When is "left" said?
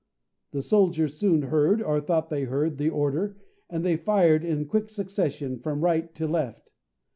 6.27-6.71